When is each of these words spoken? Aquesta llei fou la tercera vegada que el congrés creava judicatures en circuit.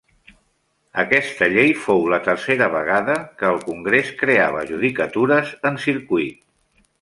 Aquesta 1.01 1.49
llei 1.55 1.73
fou 1.83 2.01
la 2.13 2.19
tercera 2.27 2.69
vegada 2.77 3.19
que 3.43 3.51
el 3.51 3.61
congrés 3.67 4.11
creava 4.23 4.65
judicatures 4.73 5.53
en 5.73 5.79
circuit. 5.85 6.43